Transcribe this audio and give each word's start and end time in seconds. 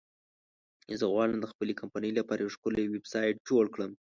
زه 0.99 1.05
غواړم 1.13 1.37
د 1.39 1.45
خپلې 1.51 1.73
کمپنی 1.81 2.11
لپاره 2.19 2.39
یو 2.41 2.53
ښکلی 2.55 2.85
ویبسایټ 2.89 3.35
جوړ 3.49 3.63
کړم 3.73 3.91